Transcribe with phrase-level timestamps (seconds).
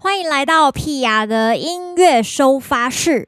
[0.00, 3.26] 欢迎来到屁雅的音乐收发室。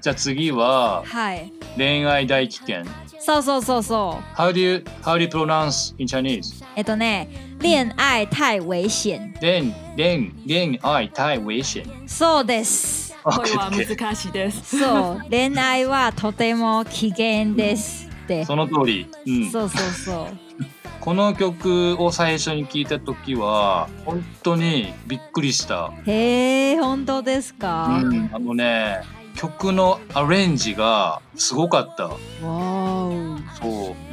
[0.00, 1.59] じゃあ次ははい。
[1.76, 2.84] 恋愛大危険。
[3.20, 4.36] そうそうそうそう。
[4.36, 6.64] How do you how do you pronounce in Chinese？
[6.76, 7.28] えっとね、
[7.60, 9.18] 恋愛太危険。
[9.40, 11.84] 恋恋恋愛太危険。
[12.06, 13.14] そうです。
[13.22, 14.78] これは難しいです。
[14.78, 18.44] そう、恋愛はとても危険ですって。
[18.46, 19.06] その通り。
[19.26, 20.26] うん、そうそうそう。
[21.00, 25.92] この曲を最初に聞いた時は本当にびっくりした。
[26.06, 28.98] へえ、本当ですか、うん、あのね
[29.40, 32.08] 曲のアレンジがすごかった。
[32.10, 32.46] そう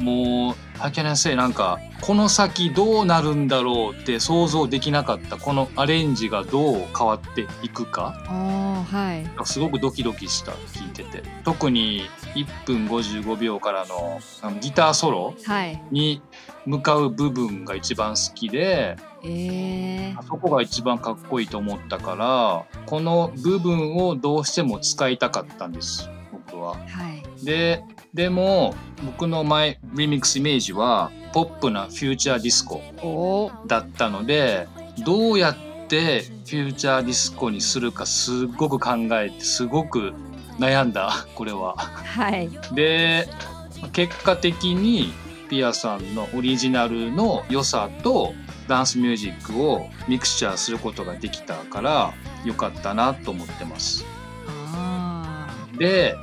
[0.02, 15.34] もう竹内先生なんかこの先どうなるんだろうって想像できなかったこのアレンジがどう変わっていくか、はい、すごくドキドキした聞いてて特に1分55秒からのあのギターソロ
[15.90, 16.20] に
[16.66, 22.14] 向かう部分が一番好きで、はいえー、あそこが一番かっこいいと思ったか
[22.68, 26.70] らこの部分をどうしても使いたかったんです僕は。
[26.72, 26.76] は
[27.40, 27.82] い、で
[28.14, 34.66] でも僕のイリミックスイメージはポップなフューチャーディスコだったので
[35.04, 35.56] どうやっ
[35.88, 40.14] てフューチャーディスコにするかすごく考えてすごく
[40.58, 41.74] 悩んだこれは。
[41.76, 43.28] はい、で
[43.92, 45.12] 結果的に
[45.48, 48.34] ピアさんのオリジナルの良さと
[48.68, 52.12] ダンスミュージックをミクスチャーすることができたから
[52.44, 54.04] 良かったなと思ってます。
[55.78, 56.16] で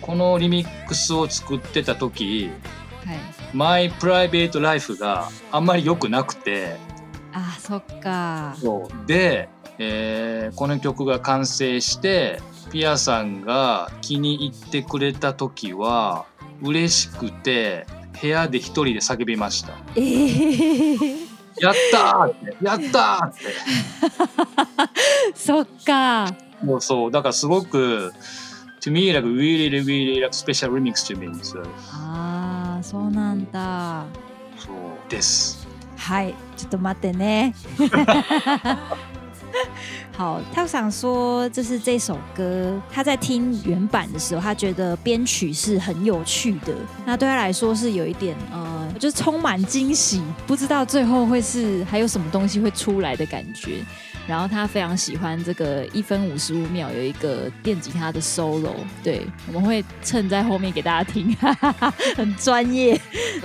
[0.00, 2.50] このリミックスを作ってた時、
[3.04, 3.18] はい、
[3.52, 6.76] マイプライベートライフがあんまり良くなくて
[7.32, 8.54] あそっか
[9.06, 9.48] で、
[9.78, 12.40] えー、この曲が完成して
[12.74, 16.26] ピアさんが気に入ってくれた時は
[16.60, 17.86] 嬉しくて
[18.20, 19.74] 部屋で一人で叫びました。
[19.94, 21.20] えー、
[21.60, 23.40] やったってやったって。
[25.36, 26.34] そっか。
[26.64, 28.12] もうそうだからすごく
[28.82, 31.28] to me like really really like special remix to me.
[31.92, 34.02] ああそうなんだ。
[34.58, 34.72] そう
[35.08, 35.64] です。
[35.96, 37.54] はいちょっと待ってね。
[40.16, 53.84] 好，他想说，就是这首歌，他在听原版的时候，他觉得编曲是很有趣的，那对他来说是有一点呃，就是充满惊喜，不知道最后会是还有什么东西会出来的感觉。
[54.26, 62.98] 然后他非常喜欢这个一分五十五秒有一个电吉他的 solo，对，我们会蹭在后面给大家听，哈哈哈，很专业。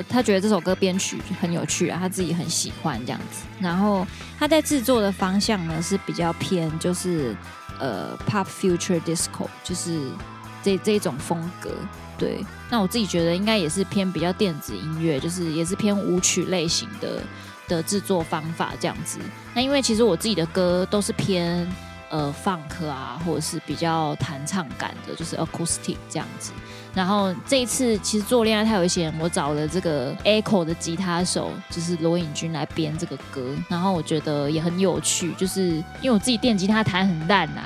[0.07, 3.45] 他觉得这首歌编曲很有趣啊，他自己很喜欢这样子。
[3.59, 4.07] 然后
[4.39, 7.35] 他在制作的方向呢是比较偏就是
[7.77, 9.99] 呃 pop future disco，就是
[10.63, 11.71] 这这种风格。
[12.17, 17.21] 对，那我自己觉得应该也是偏比较电子音乐，就是也是偏舞曲类型的。
[17.69, 19.19] 的制作方法这样子，
[19.53, 21.65] 那因为其实我自己的歌都是偏
[22.09, 26.51] 呃放克啊，或者是比较弹唱感的，就是 acoustic 这样子。
[26.95, 35.61] 然后这一次其实做恋爱太危险，我找了这个 echo 的吉他手，就是罗颖君来编这个歌，然后我觉得也很有趣，就是
[36.01, 37.61] 因为我自己电吉他弹很烂呐。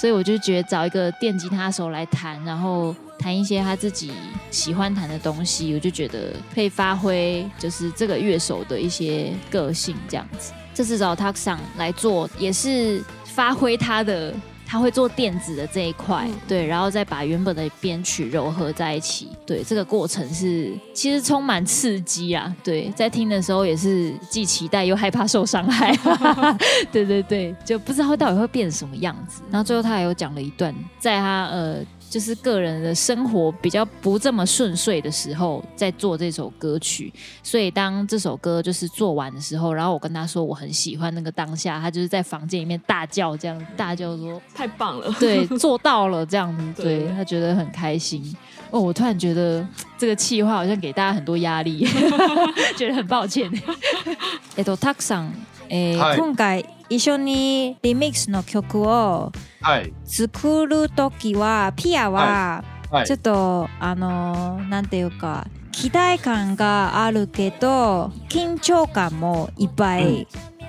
[0.00, 4.12] 所以我就觉得找一个电吉他手来弹，然后弹一些他自己
[4.48, 10.52] 喜欢弹的东西，我就觉得可以发挥就是这个乐手的一些个性这样子。
[10.72, 14.32] 这次找他 n 来做，也是发挥他的。
[14.70, 25.96] 他会做电子的这一块，对，然后再把原本的编曲糅合在一起，对，这个过程是其实充满刺激啊，对，在听的时候也是既期待又害怕受伤害，
[26.92, 29.40] 对对对，就不知道到底会变成什么样子。
[29.50, 31.78] 然后最后他还有讲了一段，在他呃。
[32.10, 37.12] 就是个人的生活比较不这么顺遂的时候，在做这首歌曲。
[37.42, 48.24] 所以当这首歌就是做完的时候，然后我跟他说我很喜欢那个当下，他就是在房间里面大叫这样，大叫说太棒了，对，做到了这样子，对他觉得很开心。
[48.70, 49.66] 哦，我突然觉得
[49.96, 51.86] 这个气话好像给大家很多压力，
[52.76, 53.50] 觉得很抱歉。
[54.54, 55.32] t a
[55.70, 59.30] えー、はい、今回一緒にリミックスの曲を
[60.04, 62.64] 作る時は、ピアは
[63.06, 70.26] ちょっと、あのー、なんていうか期待感があるけど緊張感もいっぱい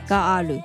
[0.08, 0.60] がある。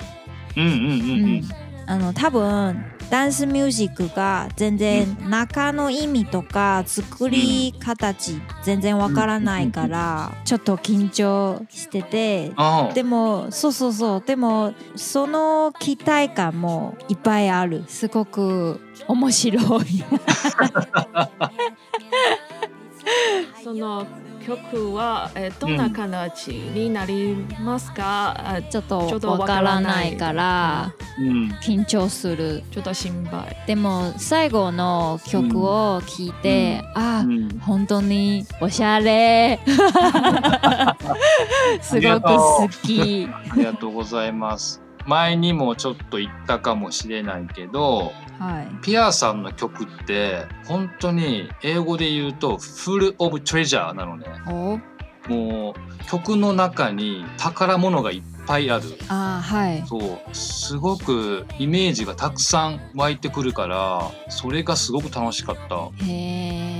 [0.56, 0.96] うんうんうんうん、う
[1.38, 1.42] ん、
[1.86, 2.84] あの多分
[3.16, 8.34] ダンスミュージックが全然中の意味とか作り形
[8.64, 12.50] 全然わからないからちょっと緊張してて
[12.93, 20.05] でもそうそうそうでもその期待感もいっぱいあるすごく面白い
[23.62, 24.05] その
[24.44, 28.82] 曲は、えー、どんな形になりますか、うん、ちょっ
[29.20, 39.61] とわからないから、うん、緊張するちょっと心配でも最後の曲を聴いて、うん、あ、うん、本当におしゃれ
[41.81, 54.26] すごく好きありがとうございます前にもちょっと言ったかもしれないけどはい、ピアーさんの曲って本当に英語で言うと「フル・オブ・トレジャー」なのね。
[55.28, 65.76] もう曲の中に宝物がいっぱいあるあ、はい、そうすごくイメージがたくさん湧いてくるからそれがすごく楽しかった。
[66.04, 66.73] へー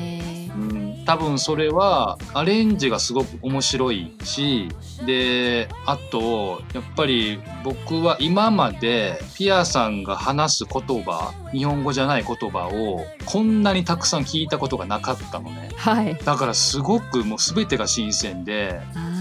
[1.05, 4.69] 多分それはアレンジがすごく面白いし
[5.06, 18.81] であとやっぱり僕は今までピアさんが話す言葉日本語じゃない言葉をこんなにたくさん聞いたことがなかったのね、はい、だからすごくもう全てが新鮮で。
[18.97, 19.14] うん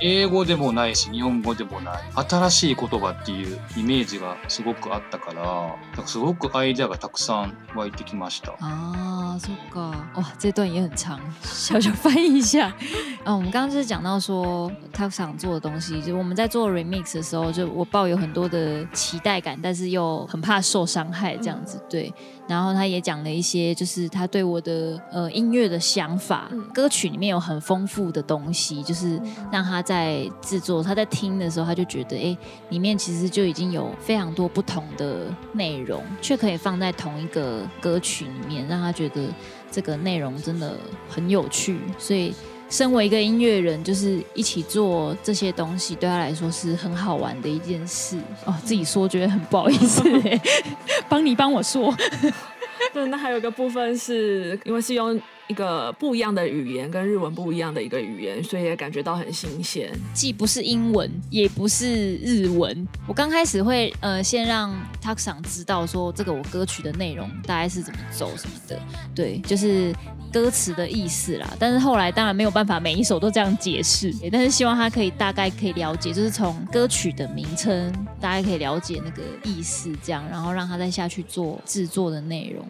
[0.00, 12.74] 英語でもないし日本語でもない新しい言葉っていうイメージがすごくあったからすごくアイデアがたくさん湧いてきましたああ、そっか，わ这段也很长，小々翻译一下。
[13.22, 22.12] 啊， 我们刚刚是讲到说他想做的东西，就我们在做 remix 的时候，就我抱有很多的期待感，但是又很怕受伤害，这样子对。
[22.48, 29.20] 然后他也讲了一些，就是他对我的呃音乐的想法，歌曲里面有很丰富的东西，就是
[29.52, 32.36] 让他在制作，他在听的时候，他就觉得，哎，
[32.70, 39.22] 里面其实就已经有非常多不同的内容，却可以放在同一个歌曲里面，让他觉得
[39.70, 40.74] 这个内容真的
[41.08, 42.34] 很有趣，所以。
[42.70, 48.54] 身为一个音乐人，就是一起做这些东西，对他来说是很好玩的一件事哦。
[48.64, 50.02] 自己说觉得很不好意思，
[51.08, 51.94] 帮你帮我说。
[53.10, 55.20] 那还有个部分是因为是用。
[55.48, 59.88] 一个不一样的语言，跟日文不一样的一个语言，所以也感觉到很新鲜。
[60.14, 62.86] 既不是英文，也不是日文。
[63.06, 68.78] 我刚开始会呃，先让他想知道说这个我歌曲的内容大概是怎么走什么的，
[69.14, 69.92] 对，就是
[70.30, 71.50] 歌词的意思啦。
[71.58, 77.90] 但是后来当然没有办法每一首都这样解释，但是希望他可以大概可以了解，就是从歌曲的名称
[78.20, 82.68] 大概可以了解那个意思，这样然后让他再下去做制作的内容。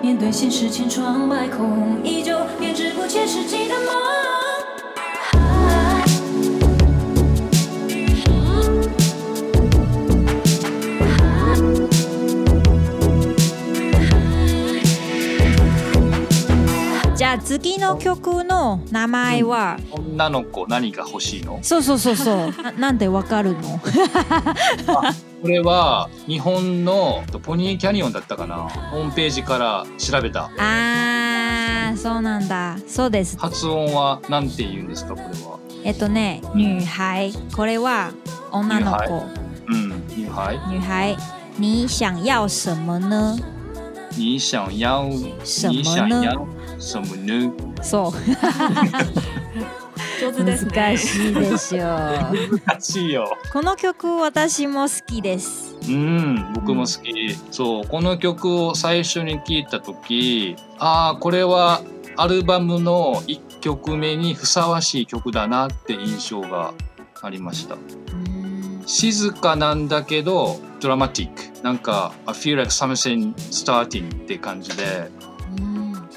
[0.00, 3.88] 面对现实，千疮百孔，依旧编织不切实际的梦。
[17.14, 23.78] じゃあ次の曲の名前は、女の子何が欲しいのそうそうそうそうな なんでわかるの
[25.40, 38.12] これは日本のポニーキャニオンだったかなホームページから調べたあーそうなんだそうです発音は何て言うんですかこれはえっとね「女孩」これは
[38.52, 39.24] 女の子
[39.68, 39.90] うん
[40.26, 41.16] 「女孩」「女孩」
[41.58, 43.36] 你想要什么呢
[44.16, 45.08] 你想要
[45.42, 46.22] 什么呢
[46.78, 47.50] 什么呢
[47.82, 48.12] そう
[50.20, 61.80] 上手ですね難しいでしょう難しいよこの曲私も好きですうん僕も好き、うん、そうこの曲を最初に聞いた時ああこれは
[62.18, 66.74] アルバムの一曲目にふさわしい曲だなって印象が
[67.22, 67.78] ありました
[68.86, 75.10] 静かなんだけどドラマティックなんか「I feel like something starting」って感じで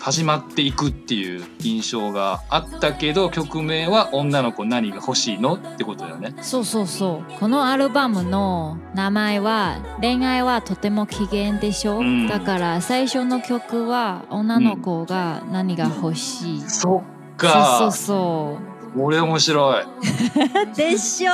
[0.04, 17.02] 始まっていくっていう印象があったけど曲名は「女の子何が欲しいの?」ってことだよねそうそうそうこのアルバムの名前は「恋愛はとても機嫌でしょ」うん、だから最初の曲は女の子が何が欲しい、うん、そ
[17.36, 18.58] っかそうそ
[18.94, 21.32] うこれ面白い でしょ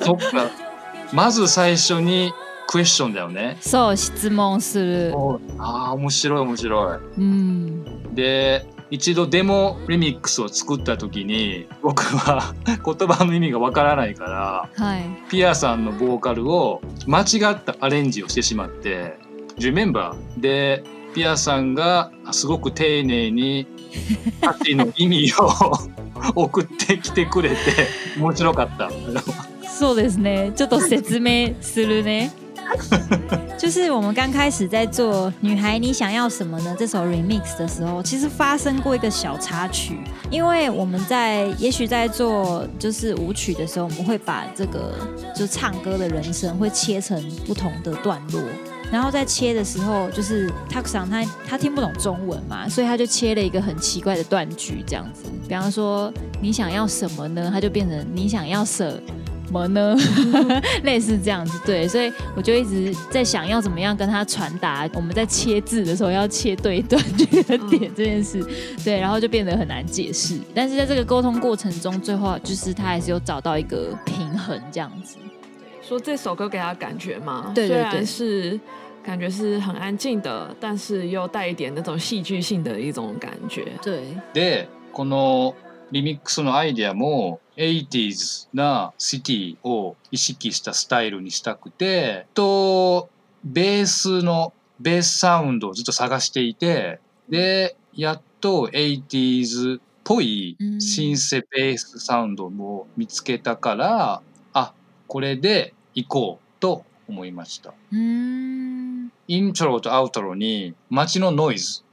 [0.00, 0.48] そっか
[1.12, 2.32] まず最初に
[2.66, 5.12] クエスチョンだよねそう質問する
[5.58, 19.16] ああ面白い面白い、うん、で一度デモリミックスを作った時に僕は 言葉の意味がわからないから、はい、ピアさんのボーカルを間違ったアレンジをしてしまって
[19.58, 23.66] 「r e メンバーでピアさんがすごく丁寧に
[24.42, 25.32] 歌詞の意味
[26.34, 27.56] を 送ってきてくれて
[28.18, 28.90] 面白かった。
[29.68, 32.32] そうですねちょっと説明するね
[33.58, 39.98] 就是我们刚开始在做《女孩你想要什么呢》这首 remix 的时候，其实发生过一个小插曲。
[40.30, 44.92] 因为我们在也许在做就是舞曲的时候，我们会把这个
[45.34, 48.42] 就唱歌的人声会切成不同的段落，
[48.90, 59.00] 然后在切的时候，就是 t a k s o n 他他听不懂中文嘛，所以他就切了一个很奇怪的断句，这样子，比方说“你想要什么呢”，他就变成“你想要舍”。
[59.54, 59.96] 么呢？
[60.82, 68.44] 类似这样子，对，所以我就一直在想要怎么样跟他传达，我们在切字的时候要切对断句的点这件事，
[68.84, 70.36] 对，然后就变得很难解释。
[70.52, 75.16] 但是在这个沟通过程中，最后就是他还是有找到一个平衡，这样子，
[75.80, 78.58] 说这首歌给他感觉嘛，虽然是
[79.04, 84.02] 感觉是很安静的，但是又带一点那种戏剧性的一种感觉，对。
[84.32, 85.54] 对，この
[85.92, 93.08] リミックスのアイデアも 80s なシティを意識したスタイルにしたくてと
[93.44, 104.20] ベースのベースサウンドをずっと探していてでやっと 80s っぽいシンセベースサウンドも見つけたから、
[104.52, 104.74] あ
[105.06, 107.72] これで行こうと思いました。
[107.90, 109.10] イン
[109.56, 111.84] トロとアウトロに街のノイズ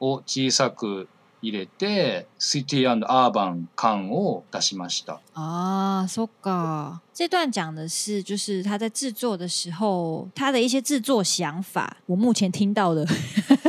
[0.00, 1.06] を小さく
[1.42, 5.20] 入れて、C T and R 版感を出しました。
[5.34, 11.96] 啊，そっか，这段讲的是就是他在制作的时候，他的一些制作想法。
[12.06, 13.06] 我目前听到的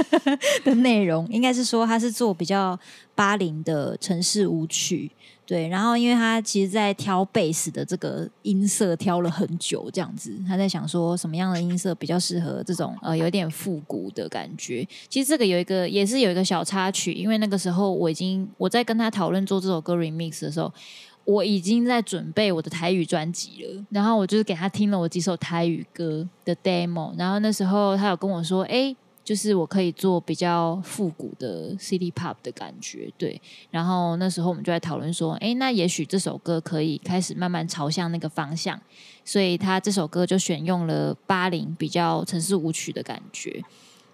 [0.65, 2.77] 的内容，应该是说他是做比较
[3.15, 5.11] 巴林的城市舞曲。
[5.51, 10.34] 对，然后因为他其实在挑贝斯的这个音色，挑了很久这样子。
[10.48, 14.88] 他在想说什么样的音色比较适合这种呃有点复古的感觉。
[15.10, 20.72] 其实这个有一个也是有一个小插曲，因为那个时候我已经我在跟他讨论做这首歌 remix 的时候，
[21.25, 23.86] 我已经在准备我的台语专辑了。
[23.89, 28.96] 然后我就是给他听了我几首台语歌的 demo，然后那时候他有跟我说，哎。
[29.23, 33.39] 就是我可以做比较复古的 City Pop 的感觉，对。
[33.69, 38.79] 然后那时候我们就在讨论说，哎，那也许这首歌可以开始慢慢朝向那个方向。
[39.23, 43.61] 所以他这首歌就选用了巴林比较城市舞曲的感觉。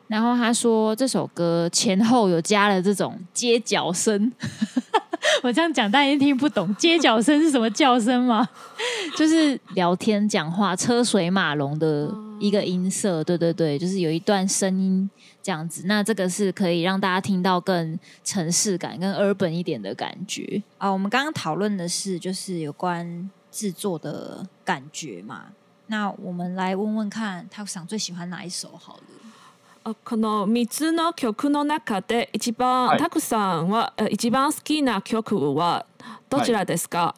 [0.08, 4.32] 然后他说这首歌前后有加了这种街角声，
[5.44, 8.46] 我这样讲大家听不懂，街角声是什么叫声吗？
[9.18, 12.27] 就是聊天讲话、车水马龙的。
[12.40, 15.10] 一个音色，对对对，就是有一段声音
[15.42, 15.84] 这样子。
[15.88, 20.90] 那这个是可以让大家听到更城市感、更 urban 一点的感觉啊。
[20.90, 25.46] 我们刚刚讨论的是就是有关制作的感觉嘛。
[25.88, 29.96] 那我们来问问看他想最喜欢哪一首好了。
[30.04, 35.86] この3つの曲の中で一番たくさんはえ一番好きな曲は
[36.30, 37.16] どちらですか？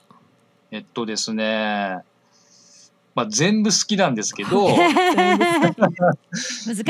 [0.69, 2.03] えっとですね。
[3.15, 4.91] まあ、全部好きなんですけど 難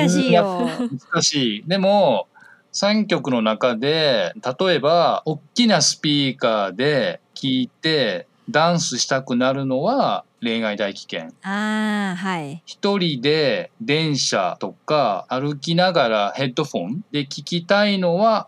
[0.10, 0.68] しいよ。
[1.12, 2.28] 難しいでも
[2.74, 11.32] 3曲の中で例えば大きなスピーカーで聴いてダンスしたくなるのは恋愛大危険。
[11.44, 12.64] あはい。
[12.66, 18.48] 一人で電車とか歩きながらヘッドフォンで聞きたいのは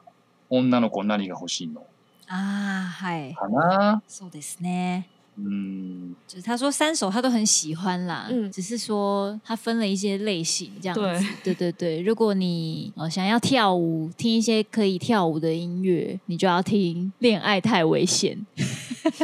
[0.50, 1.84] 女の子何が欲しいの
[2.28, 3.34] あはい。
[3.36, 4.02] かな。
[4.08, 5.10] そうですね。
[5.46, 11.02] 嗯，就是他说三首他都很喜欢啦，嗯，只是说他分了一些类型这样子，
[11.44, 12.02] 对 对对对。
[12.02, 18.38] 如果你呃想要跳舞，听一些可以跳舞的音乐，你就要听《恋爱太危险》。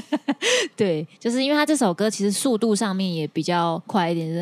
[0.75, 4.33] 对，就是因为他这首歌其实速度上面也比较快一点，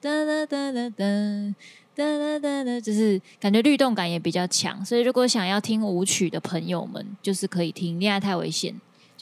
[0.00, 1.54] 哒哒哒哒哒哒
[1.94, 8.72] 哒哒哒，就是感觉律动感也比较强，所以如果想要听舞曲的朋友们，就是可以听《恋爱太危险》。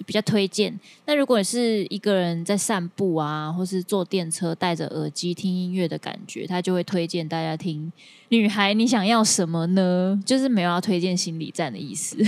[0.06, 0.78] 比较推荐。
[1.06, 7.92] 那如果你是一个人在散步啊，或是坐电车，戴着耳机听音乐的感觉，他就会推荐大家听
[8.28, 10.18] 《女孩》，你想要什么呢？
[10.24, 12.16] 就是没有要推荐《心理战》的意思。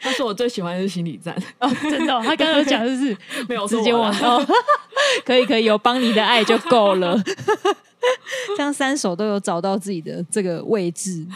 [0.00, 1.34] 他说我最喜欢是《心理战》
[1.66, 2.12] 哦，真的。
[2.22, 3.16] 他刚刚讲就是
[3.48, 4.38] 没有直接往到，
[5.24, 7.20] 可以可以有帮你的爱就够了。
[8.56, 11.26] 这样三首都有找到自己的这个位置，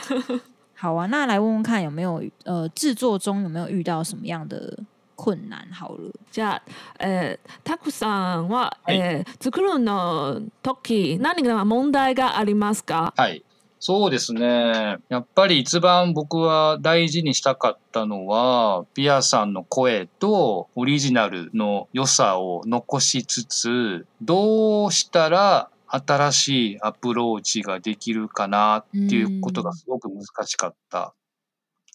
[0.75, 1.07] 好啊。
[1.07, 4.79] 那来问问看有没有呃制作中有没有遇到什么样的？
[5.19, 13.45] 困難ハウルじゃあ、えタクさんは、はい、えー、作るの時何が問題がありますかはい
[13.81, 14.97] そうですね。
[15.09, 31.15] やっぱり一番僕は大事にしたかったのは、ピアさんの声とオリジナルの良さを残しつつ、どうしたら新しいアプローチができるかなっていうことがすごく難しかった。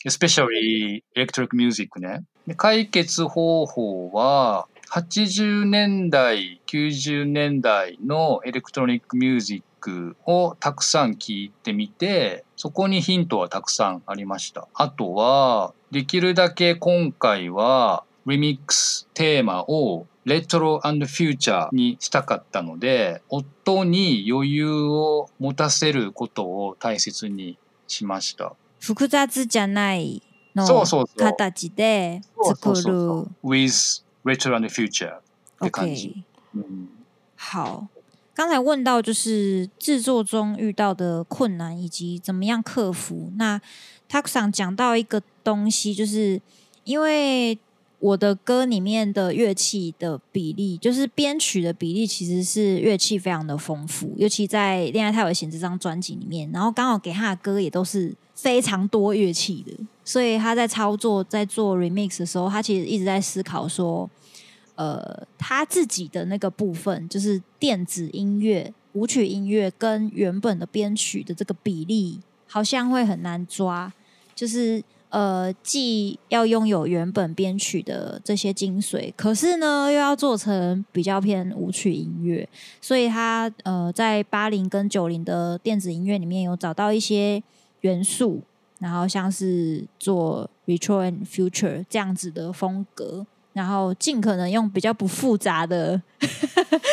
[0.08, 2.24] especially electric music ね。
[2.48, 14.68] で解決方法は、80年代、90年代のエレクトロニックミュージックをたくさん聞いてみて、そこにヒントはたくさんありました。
[14.76, 27.58] あとは、できるだけ今回は、リミックステーマをレトロフューチャーにしたかったので、夫に余裕を持たせることを大切に
[27.88, 28.54] しました。
[28.82, 30.22] 複雑じゃない
[30.62, 32.22] 所以，他打几 w i
[33.68, 36.24] t h return the future，OK，
[37.36, 37.88] 好。
[38.36, 43.32] 刚才问到就是制作中遇到的困难以及怎么样克服。
[43.38, 43.62] 那
[44.10, 46.42] 他想讲到一个东西，就是
[46.84, 47.58] 因为
[48.00, 59.86] 我的歌里面的乐器的比例，就是编曲的比例，其实是乐器非常的丰富，尤其在《恋爱太危险》这张专辑里面，然后刚好给他的歌也都是非常多乐器的。
[60.06, 64.10] 所以他在操作、在做 remix 的时候，他其实一直在思考说：，
[64.76, 73.92] 呃，他自己的那个部分，就是电子音乐、舞曲音乐跟原本的编曲的这个比例，好像会很难抓。
[74.36, 82.48] 就是呃，既要拥有原本编曲的这些精髓，可是呢，又要做成比较偏舞曲音乐。
[82.82, 87.42] 所以他呃，在八零跟九零的电子音乐里面有找到一些
[87.82, 88.42] 元素。
[88.84, 96.00] 然后像是做 retro and future 这样子的风格，然后尽可能用比较不复杂的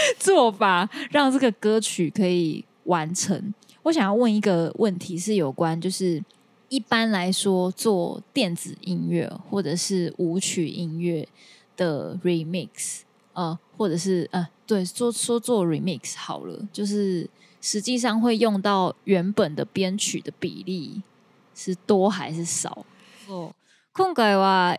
[0.17, 3.53] 做法，让这个歌曲可以完成。
[3.83, 6.23] 我想要问一个问题是有关，就是
[6.69, 11.27] 一般来说做电子音乐或者是舞曲音乐
[11.77, 13.01] 的 remix
[13.33, 17.29] 呃，或者是呃，对，说说做 remix 好了，就是
[17.61, 21.03] 实际上会用到原本的编曲的比例。
[21.61, 22.87] 是多还是少。
[23.29, 23.53] そ
[23.93, 24.79] 今回は、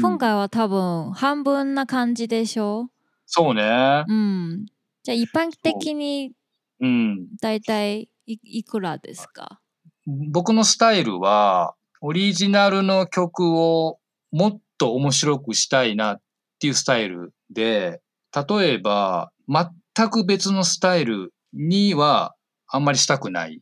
[0.00, 2.90] 今回は多分半分な感じでしょう。
[3.26, 4.04] そうね。
[4.06, 4.64] うん。
[5.02, 6.32] じゃあ一般的に
[6.80, 7.36] うん。
[7.42, 9.60] 大体いいくらですか
[10.06, 13.98] 僕のスタイルは、オリジナルの曲を
[14.30, 16.20] もっと面白くしたいなっ
[16.60, 18.00] ていうスタイルで、
[18.34, 19.64] 例えば、全
[20.08, 22.34] く別のスタイルには
[22.68, 23.60] あんまりしたくない。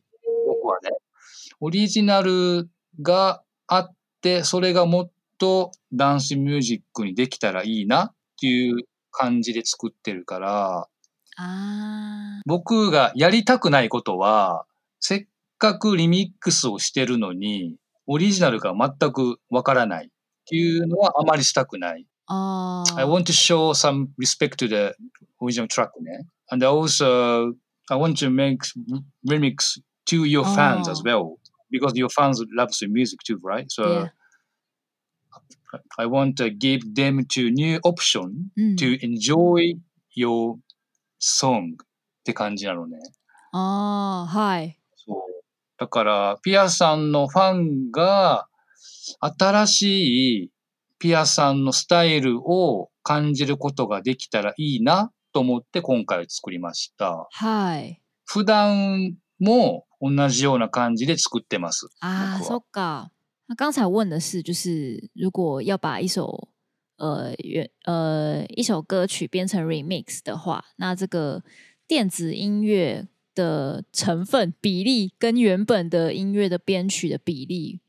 [1.61, 2.69] オリジナル
[3.01, 10.87] があって、それがもっとダンスミュージックにできたらいいなっていう感じで作ってるから、
[12.45, 14.65] 僕がやりたくないことは、
[15.01, 15.25] せっ
[15.57, 17.75] かくリミックスをしてるのに、
[18.07, 20.09] オリジナルが全くわからないっ
[20.49, 22.05] ていうのはあまりしたくない。
[22.31, 24.95] I want to show some respect to the
[25.41, 26.25] original track ね。
[26.51, 27.53] And also,
[27.89, 28.59] I want to make
[29.27, 31.38] remix to your fans as well.
[31.71, 33.67] because your fans love s the music too, right?
[33.69, 34.11] So yeah.
[35.97, 38.75] I want to give them to new option mm.
[38.77, 39.77] to enjoy
[40.17, 40.57] your
[41.19, 41.87] song っ
[42.23, 42.97] て感じなのね。
[43.51, 44.79] ああ、はい。
[44.95, 45.43] そう。
[45.77, 48.47] だから、ピアさんのファンが
[49.19, 50.49] 新しい
[50.99, 57.27] ピアさんのスタイルを感じることができたらいいなと思って今回作りました。
[57.31, 58.01] はい。
[58.25, 61.87] 普段も同じような感じで作ってます。
[61.99, 63.09] 啊，そうか。
[63.47, 66.47] 那刚才问的是，就是如果要把一首
[66.97, 71.43] 呃原呃一首歌曲变成 remix 的话，那这个
[71.87, 77.81] 电子音乐的成分比例跟原本的音乐的编曲的比例，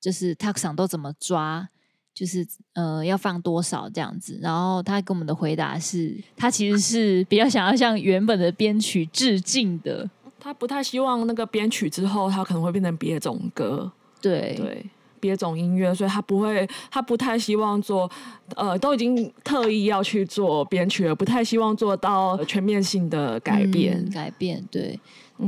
[0.00, 1.70] 就是 t a x c h 都怎么抓，
[2.12, 4.38] 就是呃要放多少这样子。
[4.42, 10.10] 然后他给我们的回答是，他其实是比较想要向原本的编曲致敬的。
[10.40, 14.84] 他不太希望那个编曲之后，他可能会变成别种歌，对对，
[15.20, 18.10] 别种音乐，所以他不会，他不太希望做，
[18.56, 24.98] 呃，都已经特意要去做编曲了，不太希望做到全面性的改变，改变，对，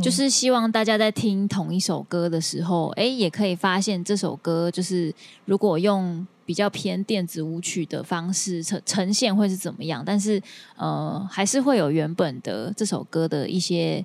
[0.02, 10.42] 就是希望大家在听同一首歌的时候，哎，也可以发现这首歌就是如果用比较偏电子舞曲的方式呈呈现会是怎么样，但是
[10.76, 14.04] 呃，还是会有原本的这首歌的一些。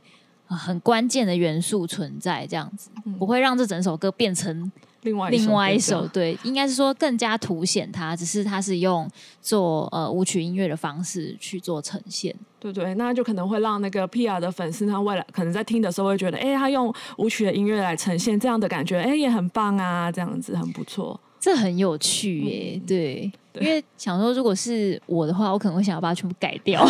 [0.53, 4.69] 很关键的元素存在，这样子不会让这整首歌变成
[5.01, 6.05] 另外另外一首。
[6.07, 9.09] 对，应该是说更加凸显它，只是它是用
[9.41, 12.35] 做呃舞曲音乐的方式去做呈现。
[12.59, 21.19] 对对，那就可能会让那个 Pia 的粉丝他未来可能在听的时候会觉得，哎，他用舞曲的音乐来呈现这样的感觉，哎，也很棒啊，这样子很不错。
[21.39, 26.87] 这很有趣耶，对，因为想说如果是我的话，我可能会想要把它全部改掉，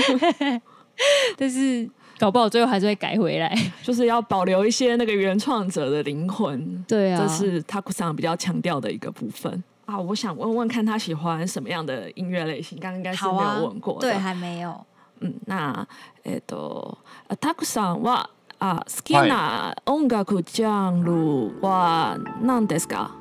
[1.38, 1.88] 但是。
[2.20, 3.50] 搞不好最后还是会改回来，
[3.82, 6.84] 就是要保留一些那个原创者的灵魂。
[6.86, 9.98] 对啊，这是 Takusan 比较强调的一个部分啊。
[9.98, 13.96] 我想问问看他喜欢什么样的音乐类型，刚刚应该是没有问过。
[14.00, 14.78] 对，还没有。
[15.20, 15.86] 嗯，那
[16.26, 16.98] えっと
[17.40, 18.24] Takusan は
[18.58, 23.12] あ好きな音楽ジャンルはなんですか？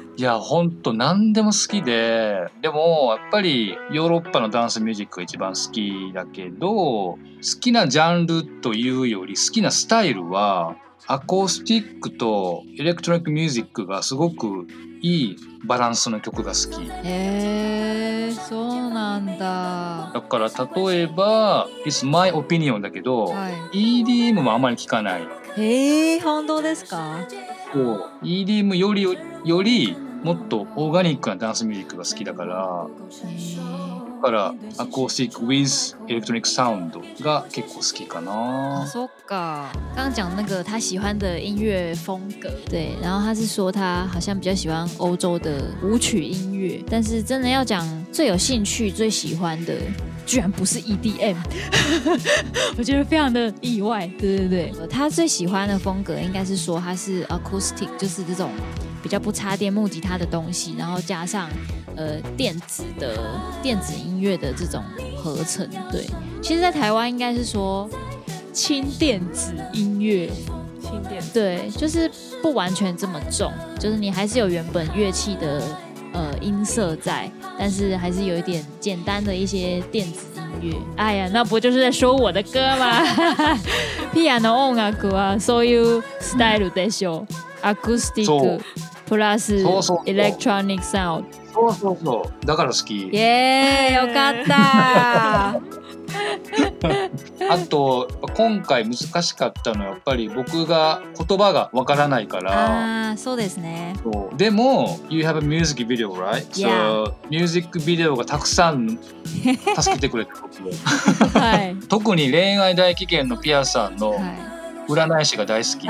[0.18, 7.18] いやほんと何でも好きででもやっぱりヨーロッパのダンスミュージックが一番好きだけど好
[7.62, 10.76] きなジャンルというより好きなスタイルは
[11.08, 14.68] アコースティックとエレクトロニックミュージックがすごく
[15.02, 16.82] いいバランスの曲が好き。
[16.82, 20.12] へえ、そうなんだ。
[20.14, 25.28] だから例えば「It's My Opinion」だけど、はい、EDM もあまり聞かない。
[25.56, 27.28] へえ反動ですか
[27.74, 38.88] こう EDM よりよりもっとオーガニックなダンスミュージックが好きだからだからアコースティック with エレクト n i ックサウンドが結構好きかな。
[38.88, 49.74] そっか，刚刚讲那个他喜欢的音乐风格，对，然后他是说他好像比较喜欢欧洲的舞曲音乐，但是真的要讲最有兴趣、最喜欢的。
[50.26, 51.36] 居然不是 EDM，
[52.78, 54.10] 我觉得非常的意外。
[54.20, 58.52] 对对对，他最喜欢的风格应该是说他是 acoustic，就是这种
[59.02, 61.50] 比较不插电木吉他的东西，然后加上
[61.96, 64.84] 呃电子的电子音乐的这种
[65.18, 65.68] 合成。
[65.92, 66.06] 对，
[66.42, 67.90] 其实，在台湾应该是说
[68.54, 70.30] 轻电子音乐。
[70.80, 71.22] 轻电？
[71.34, 72.10] 对，就是
[72.42, 75.62] 不完全这么重，就是你还是有原本乐器的。
[76.14, 80.26] 呃，音色在，但是还是有一点简单的一些电子
[80.62, 80.76] 音乐。
[80.96, 83.02] 哎呀，那不就是在说我的歌吗？
[84.14, 87.26] ピアノ音楽はそういうスタイルでしょう。
[87.64, 88.62] アコースティック
[89.08, 89.58] プラス
[90.06, 91.72] エレクトロニ c クサウ n ド。
[91.72, 92.46] そうそうそう。
[92.46, 93.08] だから好き。
[93.96, 95.83] よかった。
[97.50, 103.96] あと今回難しかったのはやっぱり僕が言葉がわからないからあそうですね
[104.36, 107.06] でも「You have a music video right?、Yeah.
[107.06, 109.00] So ミュージックビデオがたくさん
[109.80, 110.34] 助けてくれた
[111.40, 114.16] はい、 特に恋愛大危険のピアさんの
[114.90, 115.86] 占い師が大好き。
[115.86, 115.88] い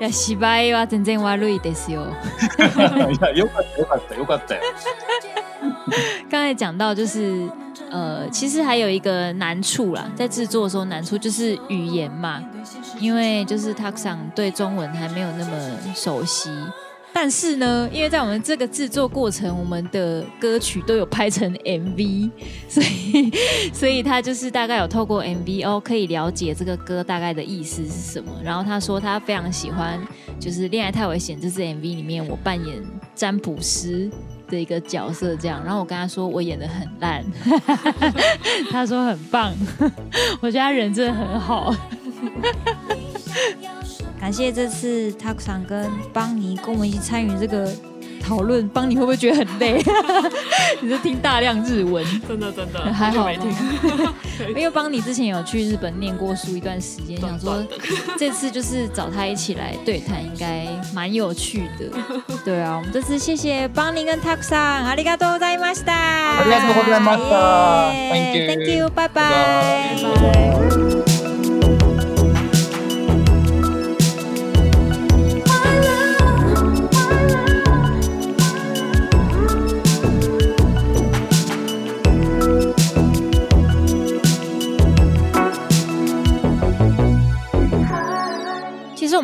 [0.00, 2.06] や芝居は全然悪いですよ。
[2.08, 2.08] い
[3.20, 4.62] やよかったよかったよかったよ。
[6.30, 7.48] 刚才讲到就是，
[7.90, 12.42] 呃，其实还有一个难处啦，在制作的时候难处就是语言嘛，
[12.98, 16.50] 因为就是他 n 对中文还没有那么熟悉，
[17.12, 22.30] 但是呢，因为在我们这个制作过程，我们的歌曲都有拍成 MV，
[22.68, 23.30] 所以
[23.72, 28.32] 所以他就是大概有透过 MV 哦可以了解这个歌大概的意思是什么。
[28.44, 30.00] 然后他说他非常喜欢，
[30.40, 32.82] 就是《恋爱太危险》这支 MV 里面我扮演
[33.14, 34.10] 占卜师。
[34.48, 37.24] 的一个角色这样，然后我跟他说我演的很烂，
[38.70, 39.52] 他说很棒，
[40.40, 41.74] 我觉得他人真的很好，
[44.20, 47.68] 感谢这次他想跟邦尼跟我们一起参与这个。
[48.26, 49.80] 讨论帮你会不会觉得很累？
[50.82, 53.54] 你是听大量日文，真的真的 还好听。
[54.48, 57.64] 因为邦你之前有去日本念过书一段时间，想说
[58.18, 61.84] 这次就是找他一起来对谈，应该蛮有趣的。
[62.44, 65.94] 对啊，我们这次谢谢邦尼跟 Tak 桑，ありがとうございました。
[66.42, 66.48] 谢
[68.12, 71.05] 谢，thank you，拜拜。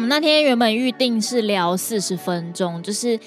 [0.08, 3.18] 那天原本预定是聊四十分钟，就是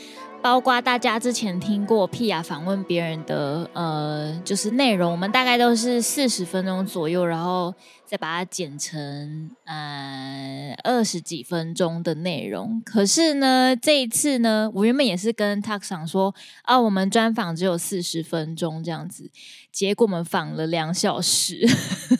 [0.41, 7.73] 包括大家之前听过 Pia 访问别人的呃，就是内容，我们大概都是四十分钟左右，然后
[8.05, 12.81] 再把它剪成呃二十几分钟的内容。
[12.85, 16.33] 可是呢，这一次呢，我原本也是跟 Tak 想说
[16.63, 19.31] 啊，我们专访只有四十分钟这样子。
[19.75, 21.67] 结果我们访了两小时，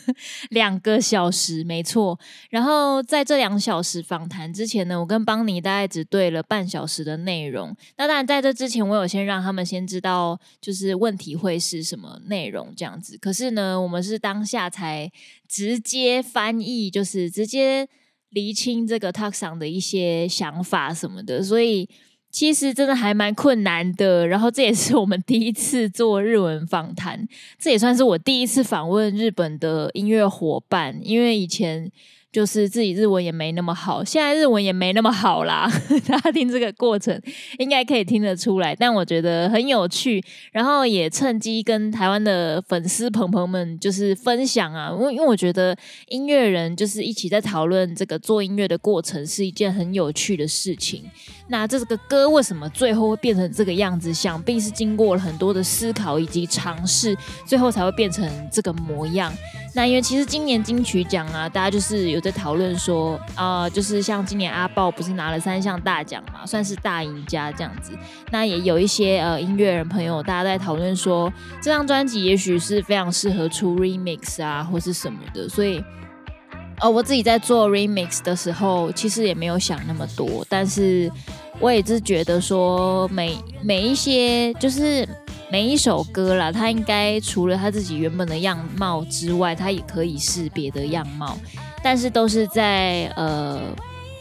[0.52, 2.20] 两个小时，没错。
[2.50, 7.74] 然后在这两小时访谈之前呢，我跟邦尼大概只对了半小时的内容。
[7.96, 13.16] 那当然，在这之前，我有先让他们先知道，就是问题会是什么内容这样子。
[13.16, 15.10] 可是呢，我们是当下才
[15.48, 17.88] 直接翻译，就是直接
[18.28, 21.88] 厘清这个 t a l k s o n g 的一些想法什么的，所以。
[22.30, 27.26] 其实真的还蛮困难的，然后这也是我们第一次做日文访谈，
[27.58, 31.90] 这也算是我第一次访问日本的音乐伙伴，因为以前。
[32.36, 35.66] 就是自己日文也没那么好，现在日文也没那么好啦。
[36.06, 37.18] 大家听这个过程，
[37.58, 38.76] 应该可以听得出来。
[38.76, 40.22] 但我觉得很有趣，
[40.52, 45.74] 然后也趁机跟台湾的粉丝朋朋们就是分享啊，因为因为我觉得
[46.08, 51.02] 音乐人就是一起在讨论这个做音乐的过程是一件很有趣的事情。
[51.48, 54.12] 那这个歌为什么最后会变成这个样子？
[54.12, 59.32] 想必是经过了很多的思考以及尝试，最后才会变成这个模样。
[59.74, 62.20] 那因为其实今年金曲奖啊，大家就是有。
[62.30, 67.92] 在讨论说，呃，就是像今年阿豹不是拿了三项大奖嘛，算是大赢家这样子。
[68.32, 75.48] 那也有一些呃音乐人朋友，大家在讨论说，这张专辑也许是非常适合出 remix 啊，或是什么的。
[75.48, 75.80] 所以，
[76.80, 81.08] 呃，我自己在做 remix 的时候，其实也没有想那么多，但是
[81.60, 85.08] 我也是觉得说，每每一些就是
[85.48, 91.38] 每一首歌啦，它应该除了它自己原本的样貌之外，它也可以是别的样貌。
[91.88, 93.62] 但是都是在呃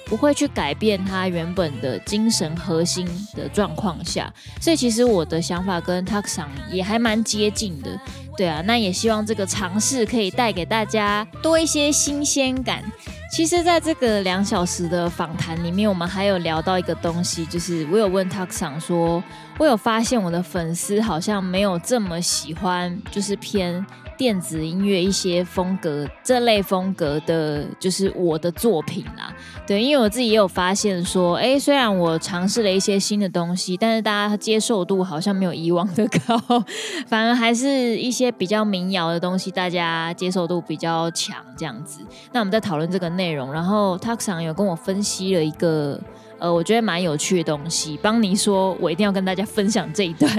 [0.06, 8.00] 不会去改变他原本的精神核心的状况下，所以其实我的想法跟 t a k s a n 也还蛮接近的，
[8.38, 12.84] 对啊，那也希望这个尝试可以带给大家多一些新鲜感。
[13.32, 19.24] 其实在这个两小时的访谈里面，我们还有聊到一个东西，就是我有问 t a k s a n 说，
[19.58, 23.84] 我有发现我的粉丝好像没有这么喜欢，就是偏。
[24.18, 29.34] 电子音乐一些风格，这类风格的，就是我的作品啦。
[29.68, 36.64] 对，因为我自己也有发现说，哎，虽然我尝试了一些新的东西，但是大家接受度好像没有以往的高，
[37.08, 42.02] 反而还是一些比较民谣的东西，大家接受度比较强，这样子。
[42.32, 46.00] 那我们在讨论这个内容，然后 Tuxon 有跟我分析了一个，
[46.40, 47.98] 呃，我觉得蛮有趣的东西。
[47.98, 50.30] 邦尼说，我一定要跟大家分享这一段。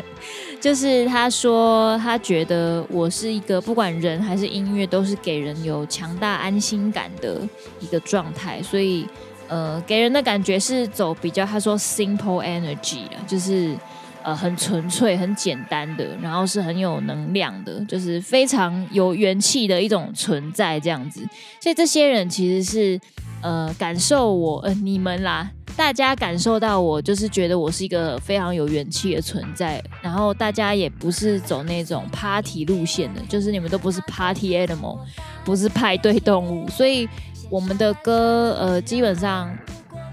[0.60, 7.40] 就是他说，他觉得我是一个，不管人还是音乐，都是给人有强大安心感的
[7.80, 8.62] 一个状态。
[8.62, 9.06] 所以，
[9.48, 13.76] 呃，给人的感觉是走比较，他说 simple energy 啊，就是
[14.22, 21.24] 呃很纯粹、很简单的，然后是很有能量的，就是非常有元气的一种存在这样子。
[21.60, 23.00] 所以，这些人其实是
[23.42, 25.50] 呃感受我，呃你们啦。
[25.76, 34.98] 大家感受到我就是觉得我是一个非常有元气的存在，然后大家也不是走那种 party 路线的，就是你们都不是 party animal，
[35.44, 37.06] 不是派对动物，所以
[37.50, 39.54] 我们的歌呃，基本上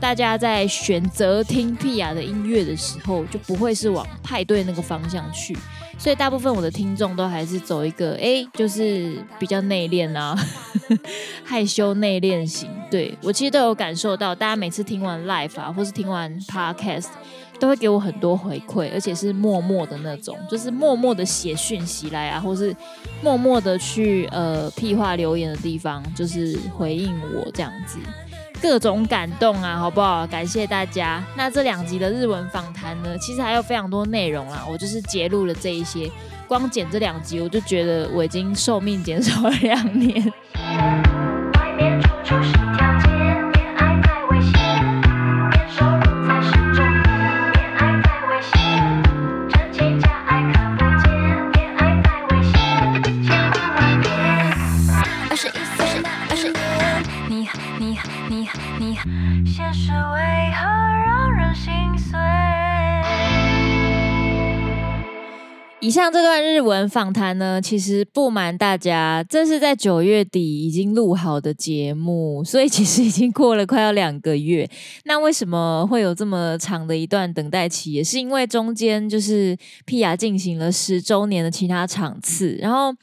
[0.02, 5.56] 大家在选择听屁雅的音乐的时候，就不会是往派对那个方向去。
[5.98, 10.36] 所以大部分我的听众都还是走一个，哎，就是比较内敛啊，
[11.44, 12.70] 害羞内敛型。
[12.90, 17.08] 对我其实都有感受到，大家每次听完 Live 啊，或是听完 Podcast，
[17.60, 22.76] 都会给我很多回馈，而且是默默的那种，就是默默的写讯息来啊，或是
[23.24, 27.98] 默默的去呃屁话留言的地方，就是回应我这样子。
[28.64, 30.26] 各种感动啊，好不好？
[30.26, 31.22] 感谢大家。
[31.36, 36.10] 那这两集的日文访谈呢，其实还有非常多内容啦，我就是截录了这一些。
[36.48, 40.32] 光剪这两集，我就觉得我已经寿命减少了两年。
[65.84, 74.66] 以上这段日文访谈呢，其实不瞒大家，这是在九月底已经录好的节目，所以其实已经过了快要两个月。
[75.04, 77.92] 那为什么会有这么长的一段等待期？
[77.92, 82.94] 也是因为中间就是 Pia 进行了十周年的其他场次，然后。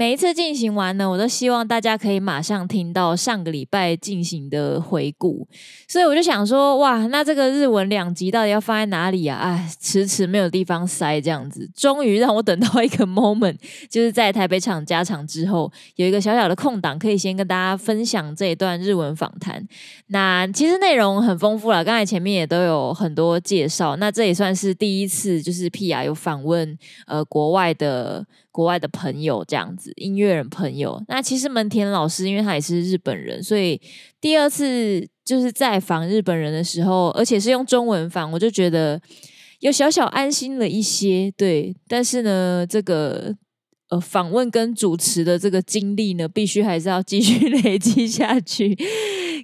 [0.00, 5.46] 每一次进行完呢，我都希望大家可以马上听到上个礼拜进行的回顾，
[5.86, 9.36] 所以我就想说，哇，那这个日文两集到底要放在哪里啊？
[9.42, 13.56] 唉，迟迟没有地方塞，这样子，终于让我等到一个 moment，
[13.90, 19.62] 就是在台北场加场之后，有一个小小的空档，可以先跟大家分享这一段日文访谈。
[20.06, 28.24] 那其实内容很丰富了，刚才前面也都有很多介绍，那这也算是第一次，就是 P R 有访问呃国外的。
[28.60, 31.02] 国外的朋友这样子，音乐人朋友。
[31.08, 33.80] 那其实门田老师，因为他也是日本人，所以
[34.20, 39.00] 第二次就是在访日本人的时候，而且是用中文访，我就觉得
[39.60, 41.30] 有小小安心了一些。
[41.38, 43.34] 对，但是呢，这个
[43.88, 48.76] 呃访问跟主持的这个经历呢，必须还是要继续累积下去。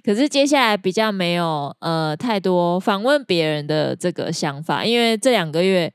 [0.03, 5.91] 可是接下来比较没有呃太多访问别人的这个想法，因为这两个月。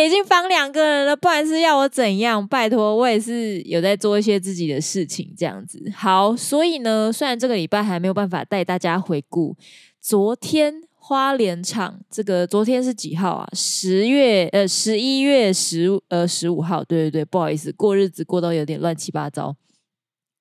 [0.00, 2.46] 已经放两个人了，不然是要我怎样？
[2.46, 5.90] 拜托，我也是有在做一些自己的事情，这样子。
[5.94, 9.54] 好，所以呢，虽然这个礼拜还没有办法带大家回顾
[10.00, 13.48] 昨天花莲场，这个昨天是几号啊？
[13.52, 19.56] 十月呃十一月十呃十五号，对对对，不好意思，过日子过到有点乱七八糟。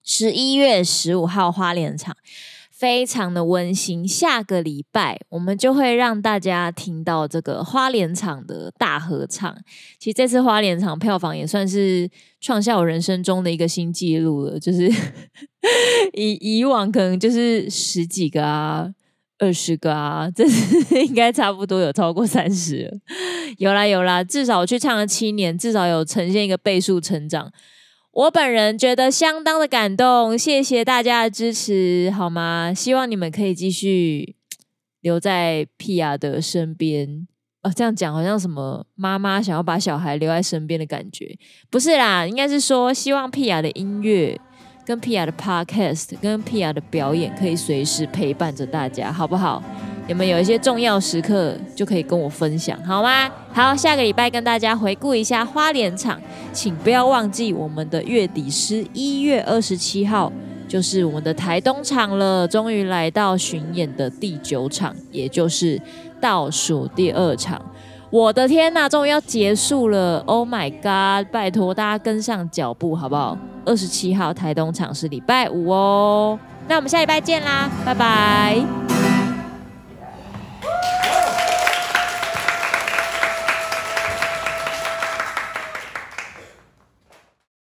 [0.04, 2.16] 十一月十五号花莲场。
[2.82, 4.08] 非常的温馨。
[4.08, 9.56] 下个礼拜我们就会让大家听到这个花莲场的大合唱。
[10.00, 14.60] 其实这次花莲场票房也算是创下我人生中的一个新纪录了。
[14.60, 14.92] 就是
[16.18, 18.92] 以以往可能就是十几个啊、
[19.38, 22.92] 二十个啊，这次 应该差不多有超过三十。
[23.60, 27.54] 有啦有啦，至少我去唱了七年，至少有呈现一个倍数成长。
[28.14, 32.74] 我本人觉得相当的感动，谢谢大家的支持，好吗？
[32.74, 34.36] 希望你们可以继续
[35.00, 37.26] 留在屁雅的身边。
[37.64, 41.38] 哦，这样讲好像什么妈妈想要把小孩留在身边的感觉，
[41.70, 44.38] 不是啦，应该是说希望屁雅的音乐、
[44.86, 49.64] 跟屁雅的 podcast、跟屁雅的表演可以随时陪伴着大家，好不好？
[50.08, 53.30] 有没有一些重要时刻就可以跟我分享，好吗？
[53.54, 56.20] 好，下个礼拜跟大家回顾一下花莲场，
[56.52, 60.32] 请不要忘记我们的月底，十一月二十七号
[60.68, 65.80] 就是我们的台东场了，终于来到巡演的第九场，也就是
[66.20, 67.62] 倒数第二场。
[68.10, 73.38] 我的天呐，终于要结束了！Oh my god，拜托大家跟上脚步，好不好？
[73.64, 76.38] 二十七号台东场是礼拜五哦。
[76.68, 78.62] 那我们下礼拜见啦，拜拜。